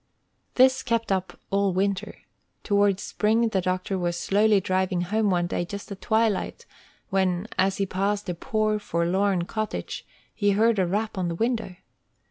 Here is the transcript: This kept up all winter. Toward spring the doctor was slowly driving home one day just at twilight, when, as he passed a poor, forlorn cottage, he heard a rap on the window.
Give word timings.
This 0.55 0.81
kept 0.81 1.11
up 1.11 1.39
all 1.51 1.73
winter. 1.73 2.15
Toward 2.63 2.99
spring 2.99 3.49
the 3.49 3.61
doctor 3.61 3.99
was 3.99 4.17
slowly 4.17 4.59
driving 4.59 5.01
home 5.01 5.29
one 5.29 5.45
day 5.45 5.63
just 5.63 5.91
at 5.91 6.01
twilight, 6.01 6.65
when, 7.11 7.47
as 7.59 7.77
he 7.77 7.85
passed 7.85 8.27
a 8.27 8.33
poor, 8.33 8.79
forlorn 8.79 9.45
cottage, 9.45 10.03
he 10.33 10.53
heard 10.53 10.79
a 10.79 10.87
rap 10.87 11.19
on 11.19 11.27
the 11.27 11.35
window. 11.35 11.75